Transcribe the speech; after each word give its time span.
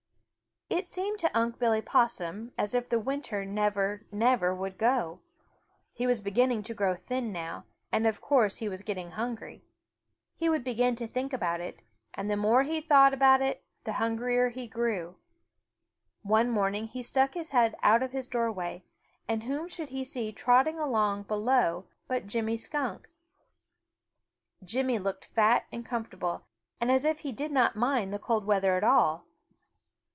It 0.73 0.87
seemed 0.87 1.19
to 1.19 1.29
Unc' 1.37 1.59
Billy 1.59 1.81
Possum 1.81 2.53
as 2.57 2.73
if 2.73 2.87
the 2.87 2.97
winter 2.97 3.43
never, 3.43 4.05
never 4.09 4.55
would 4.55 4.77
go. 4.77 5.19
He 5.91 6.07
was 6.07 6.21
beginning 6.21 6.63
to 6.63 6.73
grow 6.73 6.95
thin 6.95 7.33
now, 7.33 7.65
and 7.91 8.07
of 8.07 8.21
course 8.21 8.59
he 8.59 8.69
was 8.69 8.81
getting 8.81 9.11
hungry. 9.11 9.65
He 10.37 10.47
began 10.59 10.95
to 10.95 11.07
think 11.07 11.33
about 11.33 11.59
it, 11.59 11.81
and 12.13 12.31
the 12.31 12.37
more 12.37 12.63
he 12.63 12.79
thought 12.79 13.13
about 13.13 13.41
it, 13.41 13.65
the 13.83 13.93
hungrier 13.99 14.47
he 14.47 14.65
grew. 14.65 15.17
One 16.23 16.49
morning 16.49 16.87
he 16.87 17.03
stuck 17.03 17.33
his 17.33 17.49
head 17.51 17.75
out 17.83 18.01
of 18.01 18.13
his 18.13 18.25
doorway, 18.29 18.85
and 19.27 19.43
whom 19.43 19.67
should 19.67 19.89
he 19.89 20.05
see 20.05 20.31
trotting 20.31 20.79
along 20.79 21.23
below 21.23 21.85
but 22.07 22.27
Jimmy 22.27 22.55
Skunk. 22.55 23.09
Jimmy 24.63 24.99
looked 24.99 25.25
fat 25.25 25.65
and 25.69 25.85
comfortable 25.85 26.45
and 26.79 26.89
as 26.89 27.03
if 27.03 27.19
he 27.19 27.33
did 27.33 27.51
not 27.51 27.75
mind 27.75 28.13
the 28.13 28.17
cold 28.19 28.45
weather 28.45 28.77
at 28.77 28.85
all. 28.85 29.25